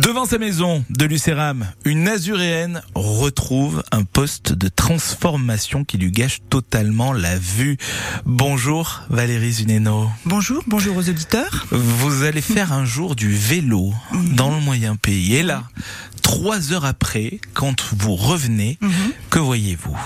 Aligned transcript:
Devant 0.00 0.24
sa 0.24 0.38
maison 0.38 0.82
de 0.88 1.04
Lucéram, 1.04 1.66
une 1.84 2.08
azuréenne 2.08 2.80
retrouve 2.94 3.82
un 3.92 4.04
poste 4.04 4.54
de 4.54 4.68
transformation 4.68 5.84
qui 5.84 5.98
lui 5.98 6.10
gâche 6.10 6.38
totalement 6.48 7.12
la 7.12 7.36
vue. 7.36 7.76
Bonjour 8.24 9.02
Valérie 9.10 9.52
Zuneno. 9.52 10.08
Bonjour, 10.24 10.62
bonjour 10.66 10.96
aux 10.96 11.06
auditeurs. 11.10 11.66
Vous 11.70 12.22
allez 12.22 12.40
faire 12.40 12.72
un 12.72 12.86
jour 12.86 13.14
du 13.14 13.34
vélo 13.34 13.92
dans 14.34 14.54
le 14.54 14.60
moyen 14.62 14.96
pays. 14.96 15.34
Et 15.34 15.42
là, 15.42 15.64
trois 16.22 16.72
heures 16.72 16.86
après, 16.86 17.38
quand 17.52 17.92
vous 17.92 18.16
revenez, 18.16 18.78
que 19.28 19.38
voyez-vous? 19.38 19.98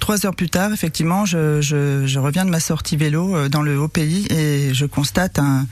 Trois 0.00 0.26
heures 0.26 0.34
plus 0.34 0.48
tard, 0.48 0.72
effectivement, 0.72 1.24
je, 1.24 1.60
je, 1.60 2.06
je, 2.06 2.18
reviens 2.18 2.44
de 2.44 2.50
ma 2.50 2.60
sortie 2.60 2.96
vélo 2.96 3.34
euh, 3.34 3.48
dans 3.48 3.62
le 3.62 3.78
haut 3.78 3.88
pays 3.88 4.26
et 4.30 4.74
je 4.74 4.86
constate 4.86 5.38
un, 5.38 5.66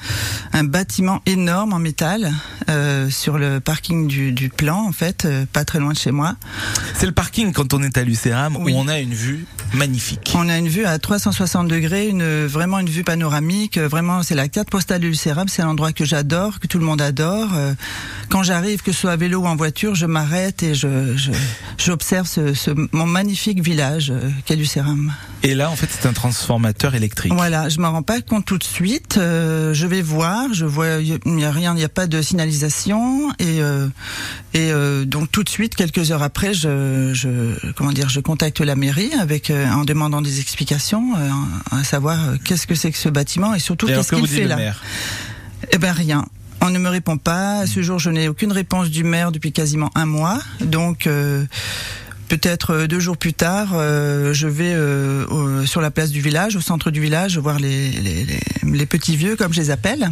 un 0.53 0.65
bâtiment 0.65 1.21
énorme 1.27 1.73
en 1.73 1.79
métal 1.79 2.33
euh, 2.69 3.11
sur 3.11 3.39
le 3.39 3.61
parking 3.61 4.07
du, 4.07 4.33
du 4.33 4.49
plan, 4.49 4.87
en 4.87 4.93
fait, 4.93 5.25
euh, 5.25 5.47
pas 5.53 5.65
très 5.65 5.79
loin 5.79 5.93
de 5.93 5.99
chez 5.99 6.11
moi. 6.11 6.37
C'est 6.95 7.07
le 7.07 7.13
parking 7.13 7.53
quand 7.53 7.75
on 7.75 7.83
est 7.83 7.99
à 7.99 8.05
Lucéram 8.05 8.57
oui. 8.59 8.73
où 8.73 8.77
on 8.77 8.89
a 8.89 8.99
une 8.99 9.15
vue 9.15 9.47
magnifique. 9.73 10.33
On 10.37 10.49
a 10.49 10.59
une 10.59 10.69
vue 10.69 10.85
à 10.85 10.99
360 10.99 11.69
degrés, 11.69 12.09
une, 12.09 12.47
vraiment 12.47 12.79
une 12.79 12.89
vue 12.89 13.05
panoramique. 13.05 13.79
Vraiment, 13.79 14.23
c'est 14.23 14.35
la 14.35 14.49
carte 14.49 14.71
postale 14.71 15.01
de 15.01 15.09
Lucéram. 15.09 15.49
C'est 15.49 15.63
un 15.63 15.69
endroit 15.69 15.93
que 15.93 16.05
j'adore, 16.05 16.61
que 16.61 16.67
tout 16.67 16.79
le 16.79 16.85
monde 16.85 17.01
adore. 17.01 17.51
Quand 18.29 18.43
j'arrive, 18.43 18.83
que 18.83 18.93
ce 18.93 19.01
soit 19.01 19.13
à 19.13 19.17
vélo 19.17 19.41
ou 19.41 19.47
en 19.47 19.57
voiture, 19.57 19.95
je 19.95 20.07
m'arrête 20.07 20.63
et 20.63 20.75
je, 20.75 21.15
j'observe 21.79 22.27
ce, 22.27 22.55
ce, 22.55 22.71
mon 22.93 23.07
magnifique 23.07 23.63
village 23.63 24.13
qu'est 24.45 24.57
Lucéram. 24.57 25.13
Et 25.43 25.55
là, 25.55 25.71
en 25.71 25.77
fait, 25.77 25.89
c'est 25.91 26.09
un 26.09 26.13
transformateur 26.13 26.95
électrique. 26.95 27.33
Voilà, 27.33 27.69
je 27.69 27.79
m'en 27.79 27.93
rends 27.93 28.03
pas 28.03 28.21
compte 28.21 28.45
tout 28.45 28.59
de 28.59 28.65
suite. 28.65 29.19
Euh, 29.19 29.75
je 29.75 29.87
vais 29.87 30.03
voir, 30.03 30.53
je 30.53 30.65
vois, 30.65 31.01
il 31.01 31.19
n'y 31.27 31.45
a 31.45 31.51
rien, 31.51 31.75
il 31.75 31.79
n'y 31.79 31.85
a 31.85 31.89
pas 31.89 32.07
de 32.07 32.23
signalisation, 32.23 33.31
et 33.39 33.61
euh, 33.61 33.89
et 34.55 34.71
euh, 34.73 35.05
donc 35.05 35.31
tout 35.31 35.43
de 35.43 35.49
suite, 35.49 35.75
quelques 35.75 36.11
heures 36.11 36.23
après, 36.23 36.55
je, 36.55 37.13
je 37.13 37.73
comment 37.73 37.93
dire, 37.93 38.09
je 38.09 38.21
contacte 38.21 38.61
la 38.61 38.77
mairie 38.77 39.13
avec 39.21 39.51
en 39.51 39.85
demandant 39.85 40.23
des 40.23 40.41
explications, 40.41 41.13
à 41.71 41.85
savoir 41.85 42.19
qu'est-ce 42.45 42.67
que 42.67 42.75
c'est 42.75 42.91
que 42.91 42.99
ce 42.99 43.09
bâtiment 43.09 43.55
et 43.55 43.59
surtout 43.59 43.87
qu'est-ce 43.87 44.15
qu'il 44.15 44.27
fait 44.29 44.45
là. 44.45 44.59
Eh 45.73 45.79
ben 45.79 45.93
rien. 45.93 46.25
On 46.67 46.71
ne 46.71 46.79
me 46.79 46.89
répond 46.89 47.19
pas. 47.19 47.67
Ce 47.67 47.83
jour, 47.83 47.99
je 47.99 48.09
n'ai 48.09 48.27
aucune 48.27 48.51
réponse 48.51 48.89
du 48.89 49.05
maire 49.05 49.33
depuis 49.33 49.53
quasiment 49.53 49.91
un 49.95 50.07
mois. 50.07 50.39
Donc, 50.63 51.07
euh, 51.07 51.45
peut-être 52.29 52.87
deux 52.87 53.01
jours 53.01 53.19
plus 53.19 53.35
tard, 53.35 53.73
euh, 53.75 54.33
je 54.33 54.49
vais 54.49 54.73
euh, 54.73 55.67
sur 55.67 55.83
la 55.83 55.91
place 55.91 56.11
du 56.11 56.23
village, 56.23 56.57
au 56.57 56.63
centre 56.63 56.91
du 56.91 57.03
village, 57.03 57.37
voir 57.37 57.59
les, 57.59 57.91
petits 58.89 59.15
vieux, 59.15 59.37
comme 59.37 59.53
je 59.53 59.61
les 59.61 59.71
appelle. 59.71 60.11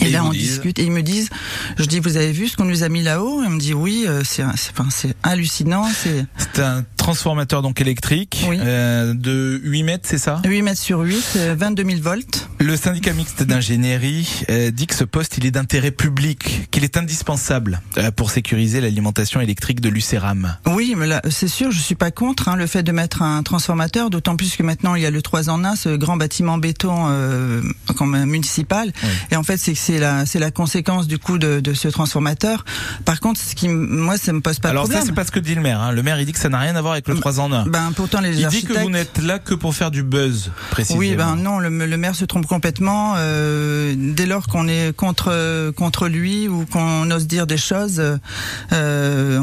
Et, 0.00 0.06
et 0.06 0.10
là, 0.10 0.24
on 0.24 0.30
disent... 0.30 0.50
discute 0.52 0.78
et 0.78 0.84
ils 0.84 0.92
me 0.92 1.02
disent, 1.02 1.30
je 1.78 1.84
dis, 1.84 2.00
vous 2.00 2.16
avez 2.16 2.32
vu 2.32 2.48
ce 2.48 2.56
qu'on 2.56 2.64
nous 2.64 2.82
a 2.82 2.88
mis 2.88 3.02
là-haut? 3.02 3.42
Et 3.42 3.46
on 3.46 3.50
me 3.50 3.60
dit, 3.60 3.74
oui, 3.74 4.06
c'est 4.24 4.44
enfin, 4.44 4.88
hallucinant. 5.22 5.86
C'est 6.02 6.62
un 6.62 6.84
transformateur 6.96 7.62
donc 7.62 7.80
électrique 7.80 8.44
oui. 8.48 8.58
euh, 8.60 9.14
de 9.14 9.60
8 9.64 9.82
mètres, 9.82 10.04
c'est 10.06 10.18
ça? 10.18 10.42
8 10.44 10.62
mètres 10.62 10.80
sur 10.80 11.00
8, 11.00 11.38
22 11.56 11.84
000 11.84 12.00
volts. 12.02 12.48
Le 12.58 12.76
syndicat 12.76 13.12
mixte 13.12 13.42
d'ingénierie 13.44 14.44
euh, 14.50 14.70
dit 14.70 14.86
que 14.86 14.94
ce 14.94 15.04
poste, 15.04 15.38
il 15.38 15.46
est 15.46 15.50
d'intérêt 15.50 15.90
public, 15.90 16.68
qu'il 16.70 16.84
est 16.84 16.96
indispensable 16.96 17.80
euh, 17.96 18.10
pour 18.10 18.30
sécuriser 18.30 18.80
l'alimentation 18.80 19.40
électrique 19.40 19.80
de 19.80 19.88
Lucéram. 19.88 20.56
Oui, 20.66 20.94
mais 20.96 21.06
là, 21.06 21.22
c'est 21.30 21.48
sûr, 21.48 21.70
je 21.70 21.80
suis 21.80 21.94
pas 21.94 22.10
contre 22.10 22.48
hein, 22.48 22.56
le 22.56 22.66
fait 22.66 22.82
de 22.82 22.92
mettre 22.92 23.22
un 23.22 23.42
transformateur, 23.42 24.10
d'autant 24.10 24.36
plus 24.36 24.56
que 24.56 24.62
maintenant 24.62 24.94
il 24.94 25.02
y 25.02 25.06
a 25.06 25.10
le 25.10 25.22
3 25.22 25.48
en 25.48 25.64
1, 25.64 25.76
ce 25.76 25.96
grand 25.96 26.16
bâtiment 26.16 26.58
béton 26.58 27.06
euh, 27.08 27.62
comme 27.96 28.24
municipal. 28.24 28.92
Oui. 29.02 29.08
Et 29.30 29.36
en 29.36 29.42
fait, 29.42 29.56
c'est 29.56 29.74
c'est 29.88 29.98
la 29.98 30.26
c'est 30.26 30.38
la 30.38 30.50
conséquence 30.50 31.06
du 31.06 31.18
coup 31.18 31.38
de, 31.38 31.60
de, 31.60 31.72
ce 31.72 31.88
transformateur. 31.88 32.66
Par 33.06 33.20
contre, 33.20 33.40
ce 33.40 33.54
qui 33.54 33.68
moi 33.68 34.18
ça 34.18 34.34
me 34.34 34.40
pose 34.40 34.58
pas 34.58 34.68
Alors 34.68 34.84
de 34.84 34.88
problème. 34.88 34.96
Alors 34.98 35.06
ça 35.06 35.10
c'est 35.10 35.14
pas 35.14 35.24
ce 35.24 35.32
que 35.32 35.40
dit 35.40 35.54
le 35.54 35.62
maire. 35.62 35.80
Hein. 35.80 35.92
Le 35.92 36.02
maire 36.02 36.20
il 36.20 36.26
dit 36.26 36.32
que 36.32 36.38
ça 36.38 36.50
n'a 36.50 36.58
rien 36.58 36.76
à 36.76 36.82
voir 36.82 36.92
avec 36.92 37.08
le 37.08 37.14
3 37.14 37.40
en 37.40 37.50
1. 37.50 37.66
Ben 37.66 37.92
pourtant 37.96 38.20
les 38.20 38.38
il 38.38 38.44
architectes... 38.44 38.72
dit 38.72 38.78
que 38.78 38.82
vous 38.82 38.90
n'êtes 38.90 39.22
là 39.22 39.38
que 39.38 39.54
pour 39.54 39.74
faire 39.74 39.90
du 39.90 40.02
buzz 40.02 40.50
précisément. 40.70 41.00
Oui, 41.00 41.16
ben 41.16 41.36
non, 41.36 41.58
le, 41.58 41.70
le 41.70 41.96
maire 41.96 42.14
se 42.14 42.26
trompe 42.26 42.46
complètement. 42.46 43.14
Euh, 43.16 43.94
dès 43.96 44.26
lors 44.26 44.46
qu'on 44.46 44.68
est 44.68 44.94
contre 44.94 45.72
contre 45.72 46.08
lui 46.08 46.48
ou 46.48 46.66
qu'on 46.66 47.10
ose 47.10 47.26
dire 47.26 47.46
des 47.46 47.56
choses, 47.56 47.98
euh, 47.98 48.18
euh, 48.72 49.40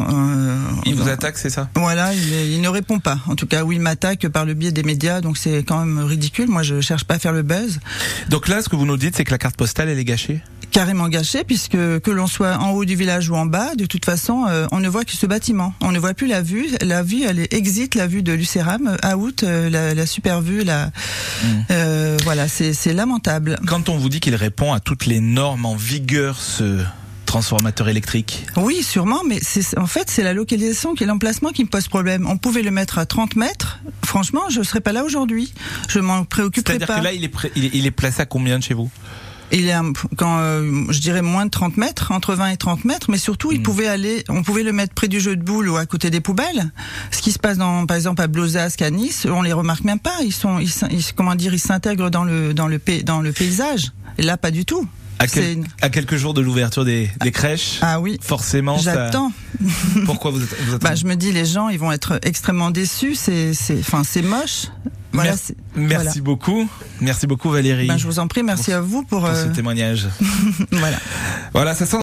il 0.85 0.94
vous 0.94 1.09
attaque, 1.09 1.39
c'est 1.39 1.50
ça? 1.50 1.69
Voilà, 1.75 2.13
il, 2.13 2.51
il, 2.51 2.61
ne 2.61 2.69
répond 2.69 3.00
pas. 3.00 3.17
En 3.28 3.35
tout 3.35 3.47
cas, 3.47 3.63
oui, 3.63 3.78
il 3.78 3.81
m'attaque 3.81 4.28
par 4.28 4.45
le 4.45 4.53
biais 4.53 4.72
des 4.72 4.84
médias, 4.84 5.22
donc 5.22 5.38
c'est 5.38 5.63
quand 5.63 5.84
même 5.84 6.05
ridicule. 6.05 6.50
Moi, 6.50 6.61
je 6.61 6.81
cherche 6.81 7.03
pas 7.03 7.16
à 7.16 7.19
faire 7.19 7.34
le 7.34 7.41
buzz. 7.41 7.79
Donc 8.29 8.47
là, 8.47 8.61
ce 8.61 8.69
que 8.69 8.75
vous 8.75 8.85
nous 8.85 8.97
dites, 8.97 9.16
c'est 9.16 9.23
que 9.23 9.31
la 9.31 9.39
carte 9.39 9.55
postale 9.55 9.89
elle 9.89 9.97
est 9.97 10.05
gâchée 10.05 10.34
carrément 10.75 11.07
gâché 11.07 11.45
puisque 11.45 11.77
que 11.77 12.11
l'on 12.11 12.27
soit 12.27 12.57
en 12.57 12.71
haut 12.71 12.83
du 12.83 12.97
village 12.97 13.29
ou 13.29 13.35
en 13.35 13.45
bas, 13.45 13.75
de 13.75 13.85
toute 13.85 14.03
façon, 14.03 14.45
euh, 14.49 14.67
on 14.73 14.81
ne 14.81 14.89
voit 14.89 15.05
que 15.05 15.13
ce 15.13 15.25
bâtiment. 15.25 15.73
On 15.79 15.93
ne 15.93 15.99
voit 15.99 16.13
plus 16.13 16.27
la 16.27 16.41
vue. 16.41 16.67
La 16.81 17.01
vue, 17.01 17.23
elle 17.23 17.39
est 17.39 17.53
exit 17.53 17.95
la 17.95 18.07
vue 18.07 18.23
de 18.23 18.33
Lucéram, 18.33 18.97
à 19.01 19.15
août, 19.15 19.43
euh, 19.43 19.69
la, 19.69 19.93
la, 19.93 20.05
super 20.05 20.41
vue, 20.41 20.65
la, 20.65 20.87
mmh. 20.87 21.47
euh, 21.71 22.17
voilà, 22.25 22.49
c'est 22.49 22.93
lamentable. 22.93 23.57
Quand 23.65 23.87
on 23.87 23.97
vous 23.97 24.09
dit 24.09 24.19
qu'il 24.19 24.35
répond 24.35 24.73
à 24.73 24.81
toutes 24.81 25.05
les 25.05 25.21
normes 25.21 25.65
en 25.65 25.77
vigueur, 25.77 26.41
ce 26.41 26.83
transformateur 27.25 27.87
électrique 27.87 28.45
Oui, 28.57 28.83
sûrement, 28.83 29.21
mais 29.25 29.39
en 29.77 29.87
fait 29.87 30.09
c'est 30.09 30.23
la 30.23 30.33
localisation 30.33 30.93
qui 30.93 31.05
est 31.05 31.07
l'emplacement 31.07 31.51
qui 31.51 31.63
me 31.63 31.69
pose 31.69 31.87
problème. 31.87 32.27
On 32.29 32.37
pouvait 32.37 32.63
le 32.63 32.71
mettre 32.71 32.97
à 32.97 33.05
30 33.05 33.37
mètres. 33.37 33.79
Franchement, 34.03 34.49
je 34.49 34.61
serais 34.61 34.81
pas 34.81 34.91
là 34.91 35.05
aujourd'hui. 35.05 35.53
Je 35.87 35.99
m'en 35.99 36.25
préoccuperais 36.25 36.79
pas. 36.79 36.85
C'est-à-dire 36.85 37.11
que 37.11 37.47
là, 37.47 37.53
est, 37.55 37.73
il 37.73 37.85
est 37.85 37.91
placé 37.91 38.21
à 38.21 38.25
combien 38.25 38.59
de 38.59 38.63
chez 38.63 38.73
vous? 38.73 38.91
Il 39.51 39.69
est 39.69 39.75
quand 40.17 40.38
euh, 40.39 40.85
je 40.89 41.00
dirais 41.00 41.22
moins 41.22 41.45
de 41.45 41.51
30 41.51 41.78
mètres, 41.78 42.11
entre 42.11 42.35
20 42.35 42.50
et 42.50 42.57
30 42.57 42.85
mètres, 42.85 43.09
mais 43.09 43.17
surtout 43.17 43.51
il 43.51 43.59
mmh. 43.59 43.63
pouvait 43.63 43.88
aller, 43.88 44.23
on 44.29 44.44
pouvait 44.44 44.63
le 44.63 44.73
mettre 44.73 44.94
près 44.94 45.07
du 45.07 45.19
jeu 45.19 45.35
de 45.35 45.44
boules 45.44 45.69
ou 45.69 45.78
à 45.78 45.85
côté 45.85 46.09
des 46.09 46.22
poubelles. 46.22 46.72
Ce 47.11 47.22
qui 47.22 47.31
se 47.31 47.39
passe 47.39 47.57
dans, 47.57 47.85
par 47.85 47.97
exemple 47.97 48.22
à 48.22 48.28
Blozasque, 48.28 48.81
à 48.81 48.89
Nice, 48.89 49.28
on 49.29 49.41
les 49.41 49.53
remarque 49.53 49.84
même 49.84 50.00
pas. 50.00 50.17
Ils 50.23 50.34
sont, 50.34 50.59
ils, 50.59 50.72
ils 50.91 51.13
comment 51.16 51.35
dire, 51.35 51.53
ils 51.53 51.59
s'intègrent 51.59 52.09
dans 52.09 52.23
le 52.23 52.53
dans 52.53 52.67
le 52.67 52.79
dans 53.03 53.22
le 53.22 53.31
paysage. 53.31 53.91
Et 54.17 54.23
là, 54.23 54.38
pas 54.38 54.51
du 54.51 54.66
tout. 54.66 54.88
À, 55.19 55.28
quel, 55.28 55.59
une... 55.59 55.66
à, 55.81 55.89
quelques 55.89 56.17
jours 56.17 56.34
de 56.34 56.41
l'ouverture 56.41 56.84
des, 56.84 57.09
des, 57.22 57.31
crèches, 57.31 57.79
ah 57.81 58.01
oui, 58.01 58.19
forcément, 58.22 58.78
j'attends. 58.78 59.31
Ça... 59.31 60.01
Pourquoi 60.05 60.31
vous, 60.31 60.44
êtes, 60.44 60.61
vous 60.67 60.78
bah, 60.81 60.95
Je 60.95 61.05
me 61.05 61.16
dis, 61.16 61.31
les 61.31 61.45
gens, 61.45 61.69
ils 61.69 61.79
vont 61.79 61.91
être 61.91 62.19
extrêmement 62.23 62.69
déçus. 62.69 63.16
C'est, 63.16 63.53
enfin, 63.79 64.03
c'est 64.03 64.22
moche. 64.22 64.67
Voilà, 65.15 65.35
merci, 65.75 66.21
beaucoup, 66.21 66.69
merci 67.01 67.27
beaucoup 67.27 67.49
Valérie. 67.49 67.87
Ben, 67.87 67.97
je 67.97 68.05
vous 68.05 68.19
en 68.19 68.27
prie, 68.27 68.43
merci 68.43 68.65
pour, 68.65 68.73
à 68.75 68.81
vous 68.81 69.03
pour, 69.03 69.19
pour 69.21 69.29
euh... 69.29 69.45
ce 69.45 69.49
témoignage. 69.49 70.07
voilà. 70.71 70.97
Voilà, 71.53 71.73
ça 71.73 71.85
sent 71.85 71.93